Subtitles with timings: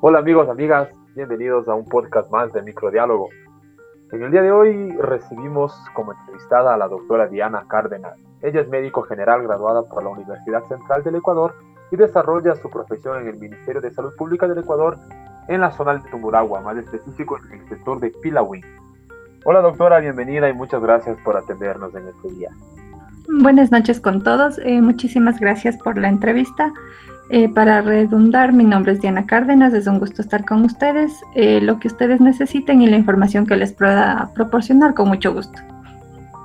[0.00, 3.28] Hola amigos, amigas, bienvenidos a un podcast más de Microdiálogo.
[4.12, 8.16] En el día de hoy recibimos como entrevistada a la doctora Diana Cárdenas.
[8.42, 11.54] Ella es médico general graduada por la Universidad Central del Ecuador
[11.90, 14.98] y desarrolla su profesión en el Ministerio de Salud Pública del Ecuador
[15.48, 18.62] en la zona de Tumuragua, más específico en el sector de Pilawin.
[19.44, 22.50] Hola doctora, bienvenida y muchas gracias por atendernos en este día.
[23.28, 26.72] Buenas noches con todos, eh, muchísimas gracias por la entrevista.
[27.28, 31.12] Eh, para redundar, mi nombre es Diana Cárdenas, es un gusto estar con ustedes.
[31.34, 35.58] Eh, lo que ustedes necesiten y la información que les pueda proporcionar, con mucho gusto.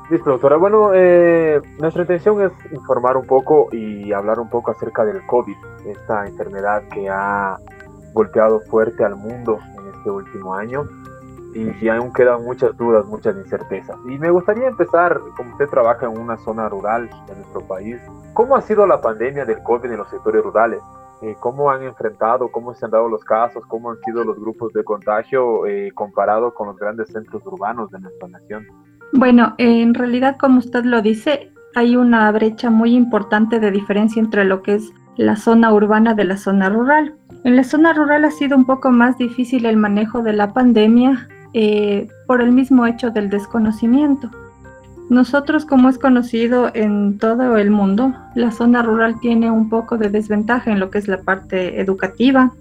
[0.09, 0.57] Listo, doctora.
[0.57, 5.55] Bueno, eh, nuestra intención es informar un poco y hablar un poco acerca del COVID,
[5.85, 7.57] esta enfermedad que ha
[8.13, 10.83] golpeado fuerte al mundo en este último año
[11.53, 13.97] y, aún quedan muchas dudas, muchas incertezas.
[14.05, 17.97] Y me gustaría empezar, como usted trabaja en una zona rural de nuestro país,
[18.33, 20.81] ¿cómo ha sido la pandemia del COVID en los sectores rurales?
[21.21, 24.73] Eh, ¿Cómo han enfrentado, cómo se han dado los casos, cómo han sido los grupos
[24.73, 28.65] de contagio eh, comparado con los grandes centros urbanos de nuestra nación?
[29.13, 34.45] Bueno, en realidad, como usted lo dice, hay una brecha muy importante de diferencia entre
[34.45, 37.15] lo que es la zona urbana de la zona rural.
[37.43, 41.27] En la zona rural ha sido un poco más difícil el manejo de la pandemia
[41.53, 44.29] eh, por el mismo hecho del desconocimiento.
[45.09, 50.09] Nosotros, como es conocido en todo el mundo, la zona rural tiene un poco de
[50.09, 52.53] desventaja en lo que es la parte educativa.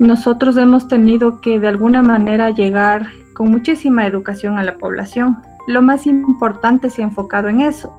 [0.00, 5.38] Nosotros hemos tenido que de alguna manera llegar con muchísima educación a la población.
[5.68, 7.96] Lo más importante se ha enfocado en eso.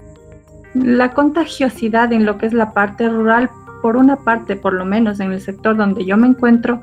[0.74, 3.50] La contagiosidad en lo que es la parte rural,
[3.82, 6.82] por una parte, por lo menos en el sector donde yo me encuentro,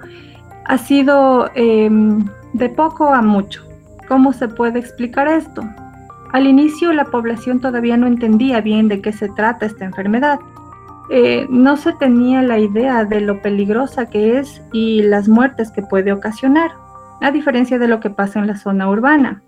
[0.64, 3.64] ha sido em, de poco a mucho.
[4.08, 5.62] ¿Cómo se puede explicar esto?
[6.32, 10.38] Al inicio la población todavía no entendía bien de qué se trata esta enfermedad.
[11.10, 15.82] Eh, no se tenía la idea de lo peligrosa que es y las muertes que
[15.82, 16.70] puede ocasionar,
[17.20, 19.42] a diferencia de lo que pasa en la zona urbana.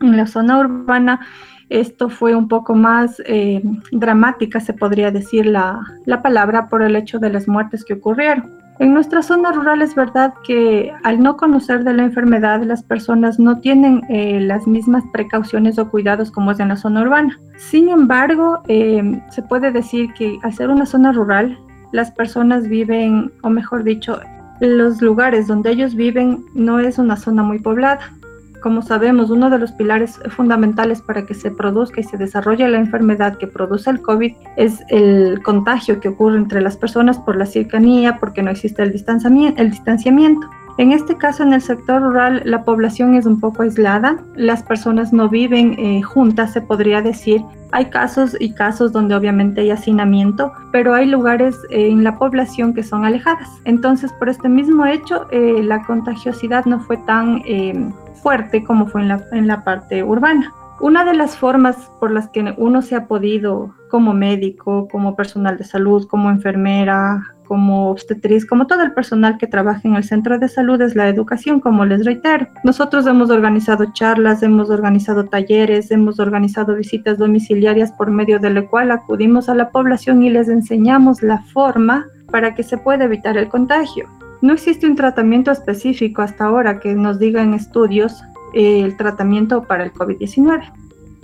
[0.00, 1.20] En la zona urbana
[1.68, 6.96] esto fue un poco más eh, dramática, se podría decir la, la palabra, por el
[6.96, 8.61] hecho de las muertes que ocurrieron.
[8.78, 13.38] En nuestra zona rural es verdad que al no conocer de la enfermedad las personas
[13.38, 17.38] no tienen eh, las mismas precauciones o cuidados como es en la zona urbana.
[17.58, 21.58] Sin embargo, eh, se puede decir que al ser una zona rural,
[21.92, 24.18] las personas viven, o mejor dicho,
[24.60, 28.00] los lugares donde ellos viven no es una zona muy poblada.
[28.62, 32.78] Como sabemos, uno de los pilares fundamentales para que se produzca y se desarrolle la
[32.78, 37.46] enfermedad que produce el COVID es el contagio que ocurre entre las personas por la
[37.46, 40.48] cercanía, porque no existe el distanciamiento.
[40.78, 45.12] En este caso, en el sector rural, la población es un poco aislada, las personas
[45.12, 47.42] no viven eh, juntas, se podría decir.
[47.72, 52.72] Hay casos y casos donde obviamente hay hacinamiento, pero hay lugares eh, en la población
[52.74, 53.48] que son alejadas.
[53.64, 57.42] Entonces, por este mismo hecho, eh, la contagiosidad no fue tan
[58.22, 60.52] fuerte como fue en la, en la parte urbana.
[60.80, 65.58] Una de las formas por las que uno se ha podido, como médico, como personal
[65.58, 67.22] de salud, como enfermera,
[67.52, 71.06] como obstetriz, como todo el personal que trabaja en el centro de salud, es la
[71.10, 72.48] educación, como les reitero.
[72.64, 78.70] Nosotros hemos organizado charlas, hemos organizado talleres, hemos organizado visitas domiciliarias por medio de lo
[78.70, 83.36] cual acudimos a la población y les enseñamos la forma para que se pueda evitar
[83.36, 84.08] el contagio.
[84.40, 88.24] No existe un tratamiento específico hasta ahora que nos diga en estudios
[88.54, 90.72] eh, el tratamiento para el COVID-19.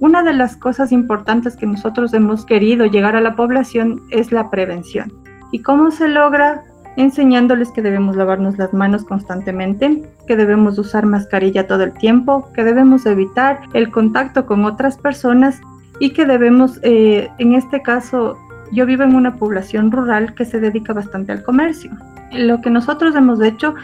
[0.01, 4.51] Una de las cosas importantes que nosotros hemos querido llegar a la población es la
[4.51, 5.11] prevención.
[5.53, 6.63] ¿Y cómo se logra?
[6.97, 12.65] Enseñándoles que debemos lavarnos las manos constantemente, que debemos usar mascarilla todo el tiempo, que
[12.65, 15.61] debemos evitar el contacto con otras personas
[16.01, 18.37] y que debemos, eh, en este caso,
[18.73, 21.91] yo vivo en una población rural que se dedica bastante al comercio.
[22.33, 23.75] Lo que nosotros hemos hecho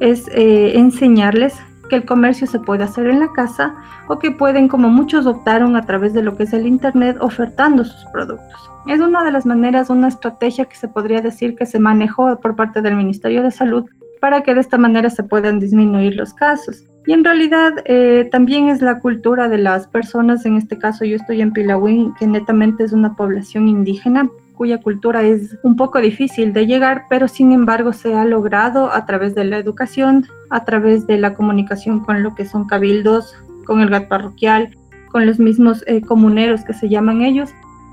[0.00, 1.54] es eh, enseñarles
[1.86, 3.74] que el comercio se puede hacer en la casa
[4.08, 7.84] o que pueden, como muchos optaron a través de lo que es el Internet, ofertando
[7.84, 8.70] sus productos.
[8.86, 12.54] Es una de las maneras, una estrategia que se podría decir que se manejó por
[12.54, 13.84] parte del Ministerio de Salud
[14.20, 16.84] para que de esta manera se puedan disminuir los casos.
[17.06, 21.16] Y en realidad eh, también es la cultura de las personas, en este caso yo
[21.16, 26.52] estoy en Pilawin, que netamente es una población indígena, cuya cultura es un poco difícil
[26.52, 31.06] de llegar, pero sin embargo se ha logrado a través de la educación, a través
[31.06, 34.76] de la comunicación con lo que son cabildos, con el GAT parroquial,
[35.10, 37.50] con los mismos eh, comuneros que se llaman ellos,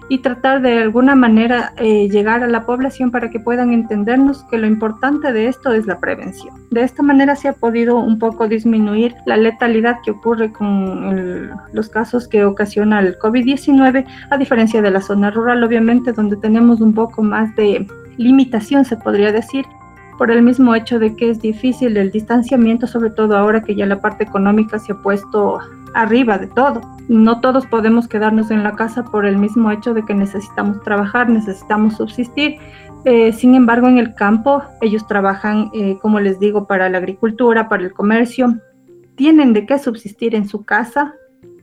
[0.09, 4.57] y tratar de alguna manera eh, llegar a la población para que puedan entendernos que
[4.57, 6.53] lo importante de esto es la prevención.
[6.71, 11.89] De esta manera se ha podido un poco disminuir la letalidad que ocurre con los
[11.89, 16.93] casos que ocasiona el COVID-19, a diferencia de la zona rural, obviamente, donde tenemos un
[16.93, 19.65] poco más de limitación, se podría decir,
[20.17, 23.85] por el mismo hecho de que es difícil el distanciamiento, sobre todo ahora que ya
[23.85, 25.59] la parte económica se ha puesto
[25.93, 26.81] arriba de todo.
[27.09, 31.29] No todos podemos quedarnos en la casa por el mismo hecho de que necesitamos trabajar,
[31.29, 32.57] necesitamos subsistir.
[33.05, 37.67] Eh, sin embargo, en el campo ellos trabajan, eh, como les digo, para la agricultura,
[37.67, 38.59] para el comercio.
[39.15, 41.13] Tienen de qué subsistir en su casa,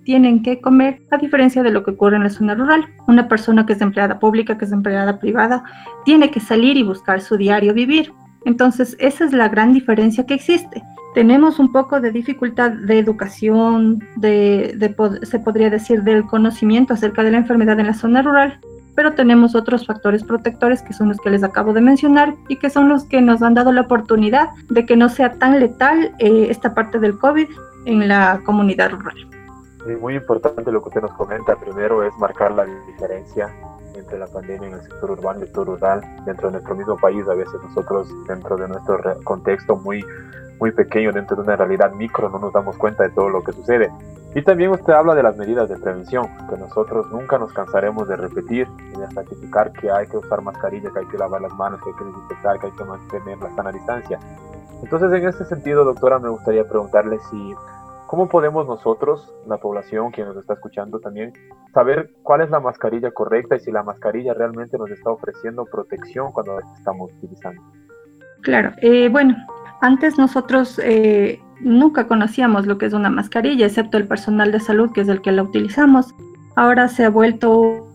[0.04, 2.84] tienen que comer, a diferencia de lo que ocurre en la zona rural.
[3.06, 5.64] Una persona que es empleada pública, que es empleada privada,
[6.04, 8.12] tiene que salir y buscar su diario vivir.
[8.44, 10.82] Entonces, esa es la gran diferencia que existe.
[11.14, 17.32] Tenemos un poco de dificultad de educación, de, se podría decir, del conocimiento acerca de
[17.32, 18.60] la enfermedad en la zona rural,
[18.94, 22.70] pero tenemos otros factores protectores que son los que les acabo de mencionar y que
[22.70, 26.46] son los que nos han dado la oportunidad de que no sea tan letal eh,
[26.48, 27.48] esta parte del COVID
[27.86, 29.16] en la comunidad rural.
[30.00, 31.56] muy importante lo que usted nos comenta.
[31.56, 33.48] Primero es marcar la diferencia
[34.10, 37.26] entre la pandemia en el sector urbano y sector rural dentro de nuestro mismo país.
[37.28, 40.04] A veces nosotros, dentro de nuestro contexto muy,
[40.58, 43.52] muy pequeño, dentro de una realidad micro, no nos damos cuenta de todo lo que
[43.52, 43.88] sucede.
[44.34, 48.16] Y también usted habla de las medidas de prevención, que nosotros nunca nos cansaremos de
[48.16, 51.80] repetir y de ratificar que hay que usar mascarilla, que hay que lavar las manos,
[51.82, 54.18] que hay que desinfectar, que hay que mantener la sana distancia.
[54.82, 57.54] Entonces, en este sentido, doctora, me gustaría preguntarle si
[58.10, 61.32] ¿Cómo podemos nosotros, la población, quien nos está escuchando también,
[61.72, 66.32] saber cuál es la mascarilla correcta y si la mascarilla realmente nos está ofreciendo protección
[66.32, 67.62] cuando la estamos utilizando?
[68.40, 69.36] Claro, eh, bueno,
[69.80, 74.90] antes nosotros eh, nunca conocíamos lo que es una mascarilla, excepto el personal de salud,
[74.90, 76.12] que es el que la utilizamos.
[76.56, 77.86] Ahora se ha vuelto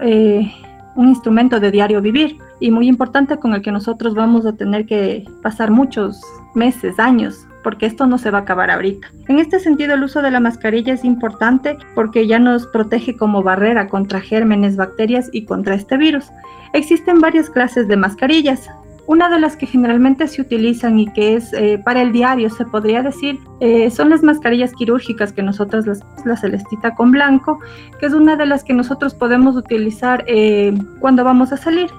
[0.00, 0.50] eh,
[0.96, 4.86] un instrumento de diario vivir y muy importante con el que nosotros vamos a tener
[4.86, 6.22] que pasar muchos
[6.54, 9.10] meses, años porque esto no se va a acabar ahorita.
[9.28, 13.42] En este sentido, el uso de la mascarilla es importante porque ya nos protege como
[13.42, 16.26] barrera contra gérmenes, bacterias y contra este virus.
[16.72, 18.68] Existen varias clases de mascarillas.
[19.06, 22.64] Una de las que generalmente se utilizan y que es eh, para el diario, se
[22.64, 27.58] podría decir, eh, son las mascarillas quirúrgicas que nosotros, las, la celestita con blanco,
[27.98, 31.90] que es una de las que nosotros podemos utilizar eh, cuando vamos a salir.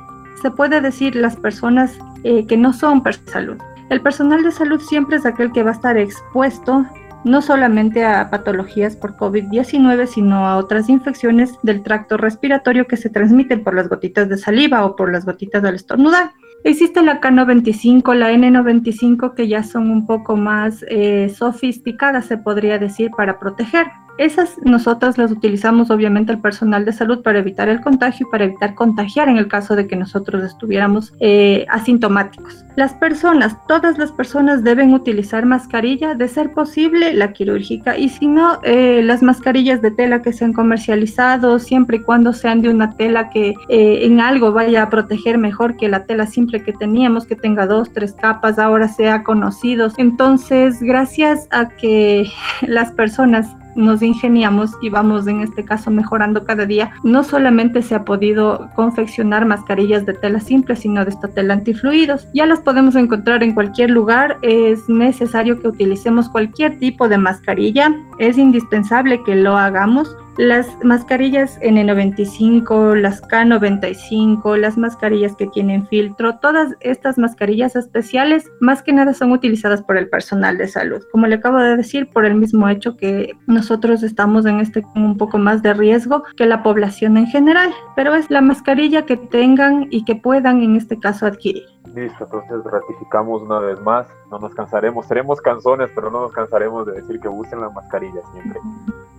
[0.41, 3.57] Se puede decir las personas que no son per salud.
[3.89, 6.85] El personal de salud siempre es aquel que va a estar expuesto
[7.23, 13.09] no solamente a patologías por COVID-19, sino a otras infecciones del tracto respiratorio que se
[13.09, 16.31] transmiten por las gotitas de saliva o por las gotitas del estornudar.
[16.65, 22.79] Existe la K95, la N95, que ya son un poco más eh, sofisticadas, se podría
[22.79, 23.87] decir, para proteger.
[24.17, 28.45] Esas nosotras las utilizamos obviamente el personal de salud para evitar el contagio y para
[28.45, 32.63] evitar contagiar en el caso de que nosotros estuviéramos eh, asintomáticos.
[32.75, 38.27] Las personas, todas las personas deben utilizar mascarilla, de ser posible la quirúrgica y si
[38.27, 42.69] no, eh, las mascarillas de tela que se han comercializado, siempre y cuando sean de
[42.69, 46.73] una tela que eh, en algo vaya a proteger mejor que la tela simple que
[46.73, 49.91] teníamos, que tenga dos, tres capas, ahora sea conocido.
[49.97, 52.27] Entonces, gracias a que
[52.61, 57.95] las personas nos ingeniamos y vamos en este caso mejorando cada día, no solamente se
[57.95, 62.27] ha podido confeccionar mascarillas de tela simple, sino de esta tela antifluidos.
[62.33, 67.93] Ya las podemos encontrar en cualquier lugar, es necesario que utilicemos cualquier tipo de mascarilla,
[68.19, 76.37] es indispensable que lo hagamos las mascarillas N95, las K95, las mascarillas que tienen filtro,
[76.39, 81.03] todas estas mascarillas especiales más que nada son utilizadas por el personal de salud.
[81.11, 85.17] Como le acabo de decir, por el mismo hecho que nosotros estamos en este un
[85.17, 89.87] poco más de riesgo que la población en general, pero es la mascarilla que tengan
[89.89, 91.65] y que puedan en este caso adquirir.
[91.93, 96.87] Listo, entonces ratificamos una vez más, no nos cansaremos, seremos canzones, pero no nos cansaremos
[96.87, 98.59] de decir que usen la mascarilla siempre.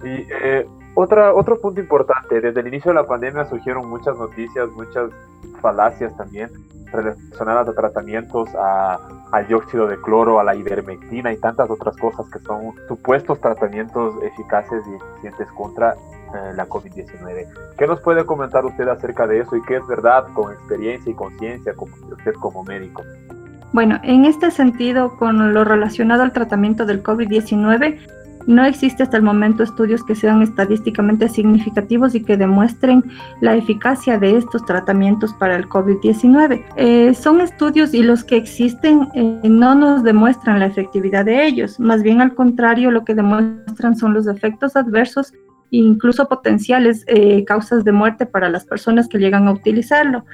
[0.04, 4.68] Y eh, otra, otro punto importante, desde el inicio de la pandemia surgieron muchas noticias,
[4.70, 5.10] muchas
[5.60, 6.50] falacias también
[6.92, 8.98] relacionadas a tratamientos a,
[9.32, 14.14] al dióxido de cloro, a la ivermectina y tantas otras cosas que son supuestos tratamientos
[14.22, 17.46] eficaces y eficientes contra eh, la COVID-19.
[17.76, 21.14] ¿Qué nos puede comentar usted acerca de eso y qué es verdad con experiencia y
[21.14, 23.02] conciencia como usted como médico?
[23.72, 27.98] Bueno, en este sentido, con lo relacionado al tratamiento del COVID-19,
[28.46, 33.04] no existe hasta el momento estudios que sean estadísticamente significativos y que demuestren
[33.40, 36.64] la eficacia de estos tratamientos para el COVID-19.
[36.76, 41.78] Eh, son estudios y los que existen eh, no nos demuestran la efectividad de ellos,
[41.80, 45.32] más bien al contrario, lo que demuestran son los efectos adversos
[45.70, 50.24] incluso potenciales eh, causas de muerte para las personas que llegan a utilizarlo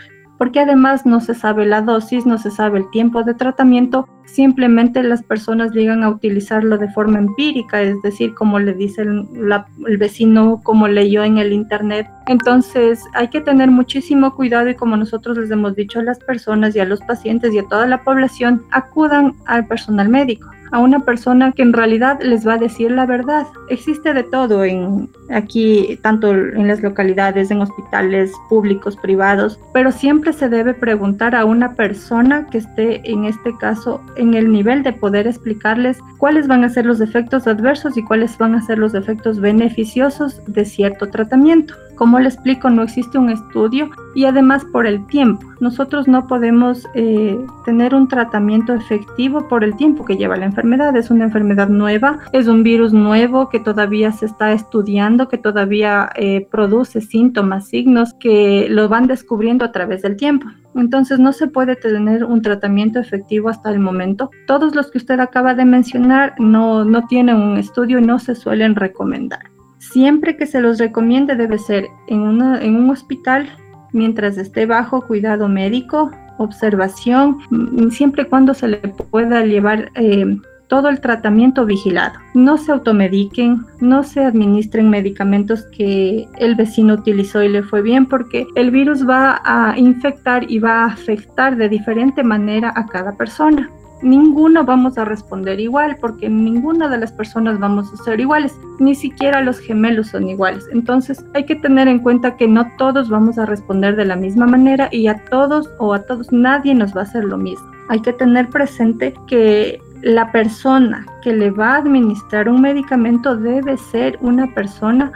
[0.40, 5.02] porque además no se sabe la dosis, no se sabe el tiempo de tratamiento, simplemente
[5.02, 10.62] las personas llegan a utilizarlo de forma empírica, es decir, como le dice el, vecino,
[10.62, 12.06] como leyó en el internet.
[12.26, 16.74] Entonces hay que tener muchísimo cuidado y como nosotros les hemos dicho a las personas
[16.74, 21.00] y a los pacientes y a toda la población, acudan al personal médico a una
[21.00, 23.46] persona que en realidad les va a decir la verdad.
[23.68, 30.32] Existe de todo en aquí, tanto en las localidades, en hospitales públicos, privados, pero siempre
[30.32, 34.92] se debe preguntar a una persona que esté en este caso en el nivel de
[34.92, 38.94] poder explicarles cuáles van a ser los efectos adversos y cuáles van a ser los
[38.94, 41.74] efectos beneficiosos de cierto tratamiento.
[42.00, 45.46] Como le explico, no existe un estudio y además por el tiempo.
[45.60, 50.96] Nosotros no podemos eh, tener un tratamiento efectivo por el tiempo que lleva la enfermedad.
[50.96, 56.08] Es una enfermedad nueva, es un virus nuevo que todavía se está estudiando, que todavía
[56.16, 60.46] eh, produce síntomas, signos que lo van descubriendo a través del tiempo.
[60.74, 64.30] Entonces no se puede tener un tratamiento efectivo hasta el momento.
[64.46, 68.34] Todos los que usted acaba de mencionar no, no tienen un estudio y no se
[68.34, 69.50] suelen recomendar.
[69.80, 73.48] Siempre que se los recomiende debe ser en, un hospital
[73.92, 80.36] mientras esté bajo cuidado médico, observación, mm, siempre cuando se le pueda llevar eh,
[80.68, 82.12] todo el tratamiento vigilado.
[82.34, 88.04] No se automediquen, no se administren medicamentos que el vecino utilizó y le fue bien
[88.06, 93.16] porque el virus va a infectar y va a afectar de diferente manera a cada
[93.16, 93.70] persona
[94.02, 98.94] ninguno vamos a responder igual porque ninguna de las personas vamos a ser iguales, ni
[98.94, 100.66] siquiera los gemelos son iguales.
[100.72, 104.46] Entonces hay que tener en cuenta que no todos vamos a responder de la misma
[104.46, 107.70] manera y a todos o a todos nadie nos va a hacer lo mismo.
[107.88, 113.76] Hay que tener presente que la persona que le va a administrar un medicamento debe
[113.76, 115.12] ser una persona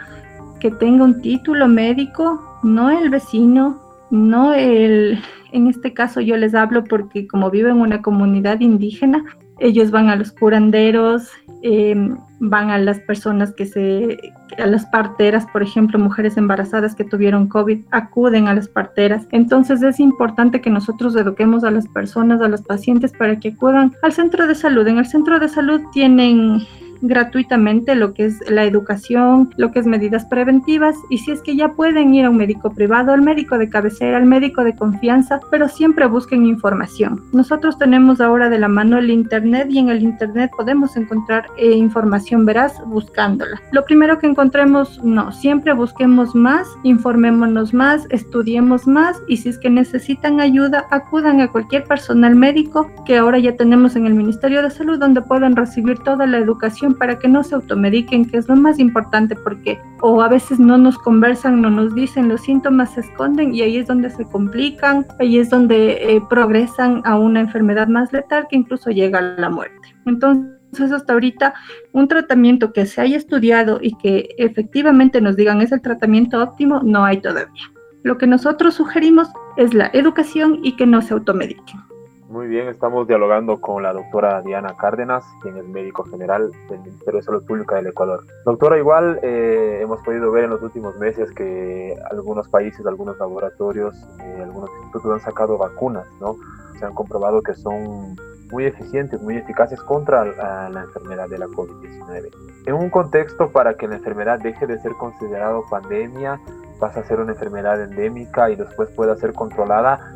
[0.59, 3.79] que tenga un título médico, no el vecino,
[4.15, 5.19] no el
[5.55, 9.23] en este caso yo les hablo porque como vivo en una comunidad indígena,
[9.59, 11.29] ellos van a los curanderos,
[11.61, 14.17] em, van a las personas que se,
[14.57, 19.27] a las parteras, por ejemplo, mujeres embarazadas que tuvieron COVID, acuden a las parteras.
[19.31, 23.93] Entonces es importante que nosotros eduquemos a las personas, a los pacientes para que acudan
[24.01, 24.85] al centro de salud.
[24.87, 26.59] En el centro de salud tienen
[27.01, 31.55] gratuitamente lo que es la educación, lo que es medidas preventivas y si es que
[31.55, 35.39] ya pueden ir a un médico privado, al médico de cabecera, al médico de confianza,
[35.51, 37.23] pero siempre busquen información.
[37.31, 41.71] Nosotros tenemos ahora de la mano el Internet y en el Internet podemos encontrar eh,
[41.71, 43.61] información veraz buscándola.
[43.71, 49.57] Lo primero que encontremos, no, siempre busquemos más, informémonos más, estudiemos más y si es
[49.57, 54.61] que necesitan ayuda, acudan a cualquier personal médico que ahora ya tenemos en el Ministerio
[54.61, 58.47] de Salud donde puedan recibir toda la educación para que no se automediquen, que es
[58.47, 62.93] lo más importante porque o a veces no nos conversan, no nos dicen, los síntomas
[62.93, 67.41] se esconden y ahí es donde se complican, ahí es donde eh, progresan a una
[67.41, 69.95] enfermedad más letal que incluso llega a la muerte.
[70.05, 71.53] Entonces, hasta ahorita
[71.93, 76.81] un tratamiento que se haya estudiado y que efectivamente nos digan es el tratamiento óptimo,
[76.83, 77.63] no hay todavía.
[78.03, 81.84] Lo que nosotros sugerimos es la educación y que no se automediquen.
[82.27, 87.19] Muy bien, estamos dialogando con la doctora Diana Cárdenas, quien es médico general del Ministerio
[87.19, 88.21] de Salud Pública del Ecuador.
[88.45, 93.95] Doctora, igual eh, hemos podido ver en los últimos meses que algunos países, algunos laboratorios,
[94.21, 96.35] eh, algunos institutos han sacado vacunas, ¿no?
[96.79, 98.15] Se han comprobado que son
[98.51, 102.31] muy eficientes, muy eficaces contra la, la enfermedad de la COVID-19.
[102.65, 106.41] En un contexto para que la enfermedad deje de ser considerado pandemia,
[106.79, 110.14] pasa a ser una enfermedad endémica y después pueda ser controlada,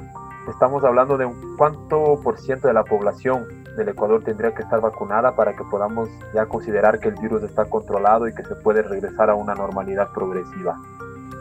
[0.49, 3.45] estamos hablando de un cuánto por ciento de la población
[3.77, 7.65] del Ecuador tendría que estar vacunada para que podamos ya considerar que el virus está
[7.65, 10.77] controlado y que se puede regresar a una normalidad progresiva.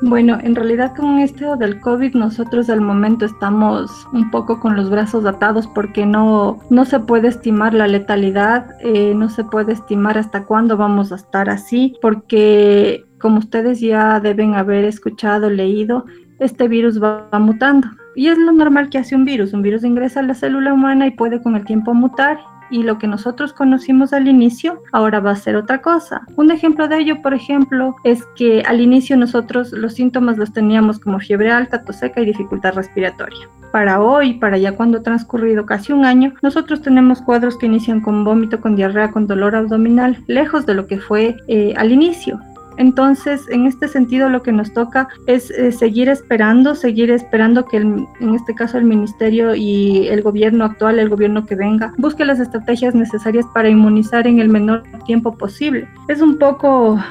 [0.01, 4.91] Bueno, en realidad con esto del COVID nosotros al momento estamos un poco con los
[4.91, 10.17] brazos atados porque no, no se puede estimar la letalidad, eh, no se puede estimar
[10.17, 16.05] hasta cuándo vamos a estar así, porque como ustedes ya deben haber escuchado, leído,
[16.39, 17.89] este virus va mutando.
[18.15, 19.53] Y es lo normal que hace un virus.
[19.53, 22.39] Un virus ingresa a la célula humana y puede con el tiempo mutar.
[22.71, 26.27] Y lo que nosotros conocimos al inicio, ahora va a ser otra cosa.
[26.37, 30.99] Un ejemplo de ello, por ejemplo, es que al inicio nosotros los síntomas los teníamos
[30.99, 33.49] como fiebre alta, tos seca y dificultad respiratoria.
[33.73, 38.01] Para hoy, para ya cuando ha transcurrido casi un año, nosotros tenemos cuadros que inician
[38.01, 42.41] con vómito, con diarrea, con dolor abdominal, lejos de lo que fue eh, al inicio.
[42.79, 47.79] Entonces, en este sentido, lo que nos toca es eh, seguir esperando, seguir esperando que
[47.79, 52.39] en este caso el ministerio y el gobierno actual, el gobierno que venga, busque las
[52.39, 55.89] estrategias necesarias para inmunizar en el menor tiempo posible.
[56.07, 57.03] Es un poco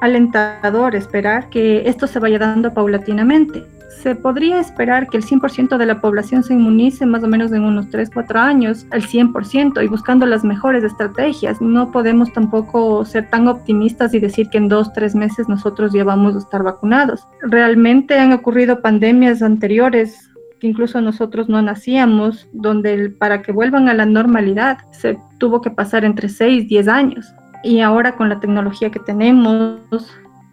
[0.00, 5.86] alentador esperar que esto se vaya dando paulatinamente se podría esperar que el 100% de
[5.86, 9.88] la población se inmunice más o menos en unos 3, 4 años, al 100%, y
[9.88, 11.60] buscando las mejores estrategias.
[11.60, 16.04] No podemos tampoco ser tan optimistas y decir que en 2, 3 meses nosotros ya
[16.04, 17.26] vamos a estar vacunados.
[17.42, 23.94] Realmente han ocurrido pandemias anteriores que incluso nosotros no nacíamos, donde para que vuelvan a
[23.94, 27.32] la normalidad se tuvo que pasar entre 6, 10 años.
[27.62, 29.80] Y ahora con la tecnología que tenemos,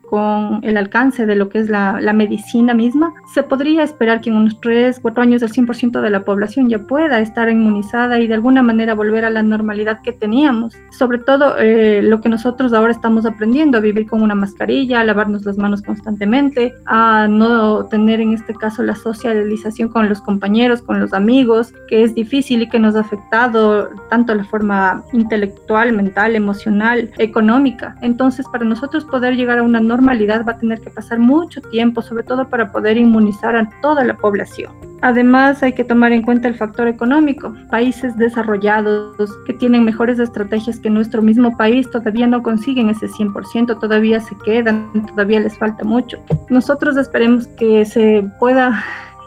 [0.10, 4.30] con el alcance de lo que es la, la, medicina misma, se podría esperar que
[4.30, 8.28] en unos 3, 4 años el 100% de la población ya pueda estar inmunizada y
[8.28, 10.76] de alguna manera volver a la normalidad que teníamos.
[10.92, 15.04] Sobre todo eh, lo que nosotros ahora estamos aprendiendo, a vivir con una mascarilla, a
[15.04, 20.82] lavarnos las manos constantemente, a no tener en este caso la socialización con los compañeros,
[20.82, 25.94] con los amigos, que es difícil y que nos ha afectado tanto la forma intelectual,
[25.94, 27.96] mental, emocional, económica.
[28.02, 32.02] Entonces, para nosotros poder llegar a una normalidad va a tener que pasar mucho tiempo,
[32.02, 34.74] sobre todo para poder inmunizar a toda la población.
[35.02, 37.54] Además, hay que tomar en cuenta el factor económico.
[37.70, 43.80] Países desarrollados que tienen mejores estrategias que nuestro mismo país todavía no consiguen ese 100%,
[43.80, 46.18] todavía se quedan, todavía les falta mucho.
[46.50, 48.84] Nosotros esperemos que se pueda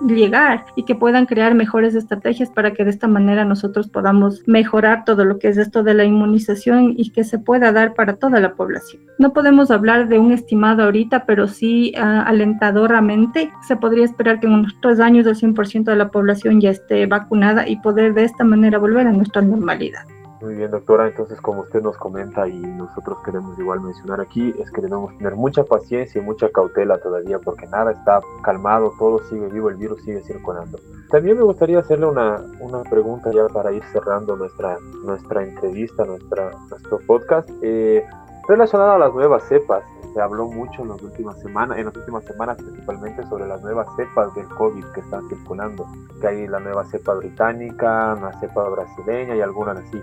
[0.07, 5.05] llegar y que puedan crear mejores estrategias para que de esta manera nosotros podamos mejorar
[5.05, 8.41] todo lo que es esto de la inmunización y que se pueda dar para toda
[8.41, 9.03] la población.
[9.19, 14.47] No podemos hablar de un estimado ahorita, pero sí uh, alentadoramente se podría esperar que
[14.47, 18.25] en unos tres años el 100% de la población ya esté vacunada y poder de
[18.25, 20.03] esta manera volver a nuestra normalidad.
[20.41, 21.09] Muy bien, doctora.
[21.09, 25.35] Entonces, como usted nos comenta y nosotros queremos igual mencionar aquí, es que debemos tener
[25.35, 30.03] mucha paciencia y mucha cautela todavía porque nada está calmado, todo sigue vivo, el virus
[30.03, 30.79] sigue circulando.
[31.11, 36.53] También me gustaría hacerle una, una pregunta ya para ir cerrando nuestra, nuestra entrevista, nuestra,
[36.71, 38.05] nuestro podcast, eh,
[38.49, 39.85] relacionada a las nuevas cepas.
[40.15, 43.87] Se habló mucho en las últimas semanas, en las últimas semanas principalmente sobre las nuevas
[43.95, 45.87] cepas del COVID que están circulando,
[46.21, 50.03] que hay la nueva cepa británica, una cepa brasileña y algunas así.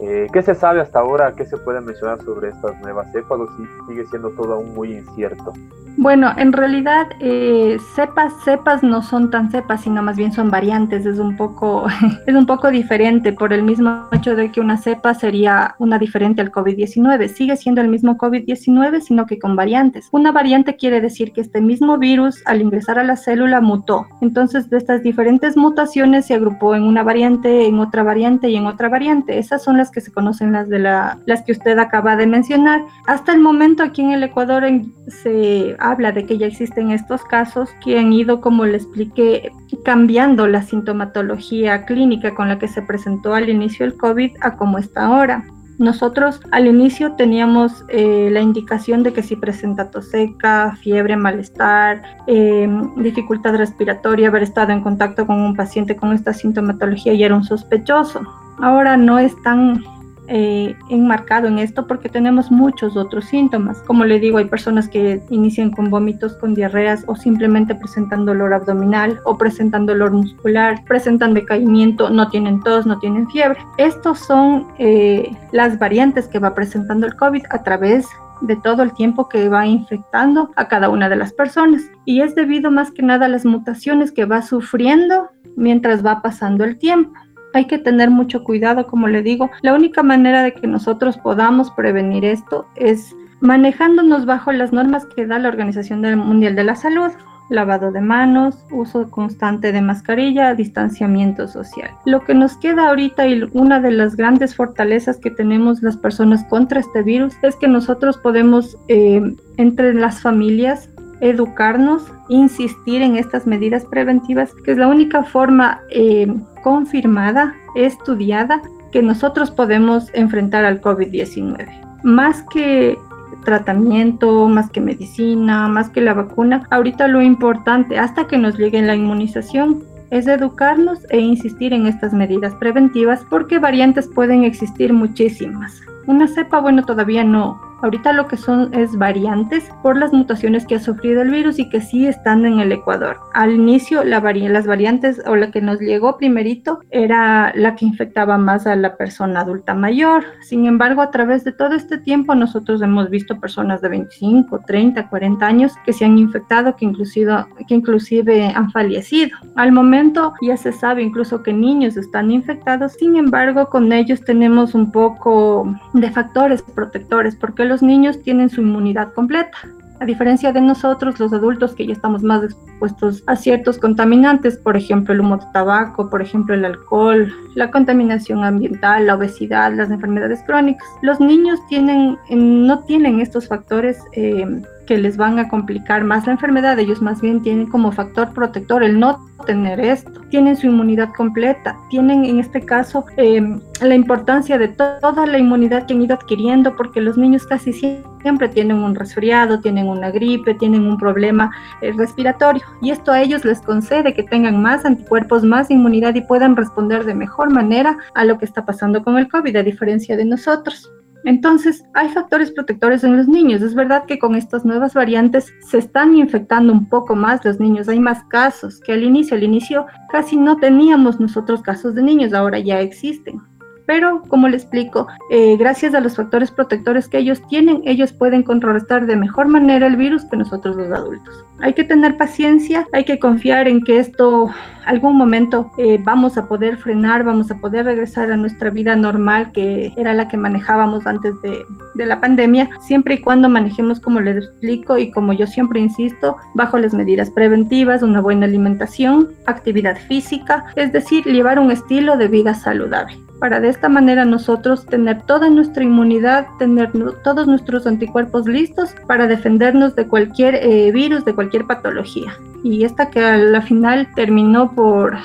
[0.00, 1.32] Eh, ¿Qué se sabe hasta ahora?
[1.32, 4.92] ¿Qué se puede mencionar sobre estas nuevas cepas o si sigue siendo todo aún muy
[4.92, 5.52] incierto?
[6.00, 11.04] Bueno, en realidad eh, cepas, cepas no son tan cepas, sino más bien son variantes.
[11.04, 11.88] Es un poco,
[12.26, 16.40] es un poco diferente por el mismo hecho de que una cepa sería una diferente
[16.40, 17.26] al COVID-19.
[17.26, 20.08] Sigue siendo el mismo COVID-19, sino que con variantes.
[20.12, 24.06] Una variante quiere decir que este mismo virus, al ingresar a la célula, mutó.
[24.20, 28.66] Entonces, de estas diferentes mutaciones se agrupó en una variante, en otra variante y en
[28.66, 29.40] otra variante.
[29.40, 32.82] Esas son las que se conocen, las de la, las que usted acaba de mencionar.
[33.06, 34.64] Hasta el momento aquí en el Ecuador
[35.08, 39.52] se habla de que ya existen estos casos que han ido, como le expliqué,
[39.84, 44.78] cambiando la sintomatología clínica con la que se presentó al inicio el COVID a como
[44.78, 45.44] está ahora.
[45.78, 52.02] Nosotros al inicio teníamos eh, la indicación de que si presenta tos seca, fiebre, malestar,
[52.26, 57.36] em, dificultad respiratoria, haber estado en contacto con un paciente con esta sintomatología y era
[57.36, 58.22] un sospechoso.
[58.60, 59.82] Ahora no es tan
[60.30, 63.80] eh, enmarcado en esto porque tenemos muchos otros síntomas.
[63.86, 68.52] Como le digo, hay personas que inician con vómitos, con diarreas o simplemente presentan dolor
[68.52, 73.58] abdominal o presentan dolor muscular, presentan decaimiento, no tienen tos, no tienen fiebre.
[73.78, 78.06] Estos son eh, las variantes que va presentando el COVID a través
[78.42, 81.82] de todo el tiempo que va infectando a cada una de las personas.
[82.04, 86.64] Y es debido más que nada a las mutaciones que va sufriendo mientras va pasando
[86.64, 87.12] el tiempo.
[87.54, 89.50] Hay que tener mucho cuidado, como le digo.
[89.62, 95.26] La única manera de que nosotros podamos prevenir esto es manejándonos bajo las normas que
[95.26, 97.10] da la Organización Mundial de la Salud.
[97.50, 101.90] Lavado de manos, uso constante de mascarilla, distanciamiento social.
[102.04, 106.44] Lo que nos queda ahorita y una de las grandes fortalezas que tenemos las personas
[106.44, 109.22] contra este virus es que nosotros podemos eh,
[109.56, 116.32] entre las familias educarnos, insistir en estas medidas preventivas, que es la única forma eh,
[116.62, 121.68] confirmada, estudiada, que nosotros podemos enfrentar al COVID-19.
[122.02, 122.96] Más que
[123.44, 128.82] tratamiento, más que medicina, más que la vacuna, ahorita lo importante, hasta que nos llegue
[128.82, 135.80] la inmunización, es educarnos e insistir en estas medidas preventivas porque variantes pueden existir muchísimas.
[136.06, 140.74] Una cepa, bueno, todavía no, Ahorita lo que son es variantes por las mutaciones que
[140.74, 143.18] ha sufrido el virus y que sí están en el Ecuador.
[143.34, 148.36] Al inicio la las variantes o la que nos llegó primerito era la que infectaba
[148.36, 150.24] más a la persona adulta mayor.
[150.42, 155.08] Sin embargo, a través de todo este tiempo nosotros hemos visto personas de 25, 30,
[155.08, 159.38] 40 años que se han infectado, que inclusive, que inclusive han fallecido.
[159.56, 164.74] Al momento ya se sabe incluso que niños están infectados, sin embargo con ellos tenemos
[164.74, 169.58] un poco de factores protectores porque los niños tienen su inmunidad completa.
[170.00, 174.76] A diferencia de nosotros, los adultos que ya estamos más expuestos a ciertos contaminantes, por
[174.76, 179.90] ejemplo el humo de tabaco, por ejemplo el alcohol, la contaminación ambiental, la obesidad, las
[179.90, 184.46] enfermedades crónicas, los niños tienen, no tienen estos factores eh,
[184.88, 188.82] que les van a complicar más la enfermedad, ellos más bien tienen como factor protector
[188.82, 194.56] el no tener esto, tienen su inmunidad completa, tienen en este caso em, la importancia
[194.56, 198.94] de toda la inmunidad que han ido adquiriendo, porque los niños casi siempre tienen un
[198.94, 201.50] resfriado, tienen una gripe, tienen un problema
[201.82, 206.22] eh, respiratorio, y esto a ellos les concede que tengan más anticuerpos, más inmunidad y
[206.22, 210.16] puedan responder de mejor manera a lo que está pasando con el COVID, a diferencia
[210.16, 210.90] de nosotros.
[211.28, 213.60] Entonces, hay factores protectores en los niños.
[213.60, 217.86] Es verdad que con estas nuevas variantes se están infectando un poco más los niños.
[217.90, 219.36] Hay más casos que al inicio.
[219.36, 223.42] Al inicio casi no teníamos nosotros casos de niños, ahora ya existen.
[223.88, 228.42] Pero, como le explico, eh, gracias a los factores protectores que ellos tienen, ellos pueden
[228.42, 231.46] contrarrestar de mejor manera el virus que nosotros los adultos.
[231.60, 234.50] Hay que tener paciencia, hay que confiar en que esto
[234.84, 239.52] algún momento eh, vamos a poder frenar, vamos a poder regresar a nuestra vida normal
[239.52, 244.20] que era la que manejábamos antes de, de la pandemia, siempre y cuando manejemos como
[244.20, 249.96] les explico y como yo siempre insisto, bajo las medidas preventivas, una buena alimentación, actividad
[249.96, 255.22] física, es decir, llevar un estilo de vida saludable para de esta manera nosotros tener
[255.22, 261.34] toda nuestra inmunidad, tener todos nuestros anticuerpos listos para defendernos de cualquier eh, virus, de
[261.34, 262.32] cualquier patología.
[262.64, 265.16] Y esta que a la final terminó por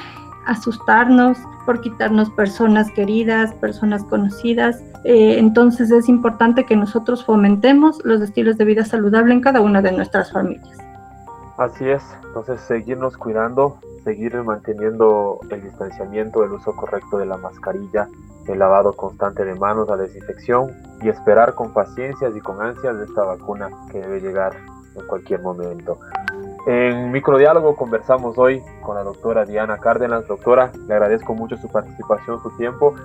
[0.46, 4.84] asustarnos, por quitarnos personas queridas, personas conocidas.
[5.04, 9.82] Eh, entonces es importante que nosotros fomentemos los estilos de vida saludable en cada una
[9.82, 10.78] de nuestras familias.
[11.58, 18.08] Así es, entonces seguirnos cuidando, seguir manteniendo el distanciamiento, el uso correcto de la mascarilla,
[18.48, 23.24] el lavado constante de manos, la desinfección y esperar con paciencia y con ansias esta
[23.24, 24.54] vacuna que debe llegar
[24.96, 25.98] en cualquier momento.
[26.66, 30.28] En microdiálogo conversamos hoy con la doctora Diana Cárdenas.
[30.28, 32.96] Doctora, le agradezco mucho su participación, su tiempo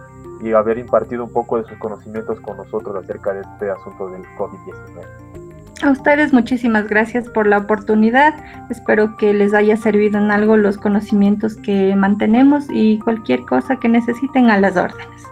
[0.41, 4.23] y haber impartido un poco de sus conocimientos con nosotros acerca de este asunto del
[4.37, 5.38] COVID-19.
[5.83, 8.35] A ustedes muchísimas gracias por la oportunidad.
[8.69, 13.89] Espero que les haya servido en algo los conocimientos que mantenemos y cualquier cosa que
[13.89, 15.23] necesiten a las órdenes.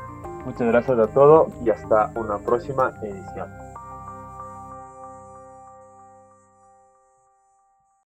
[0.44, 3.65] Muchas gracias a todos y hasta una próxima edición.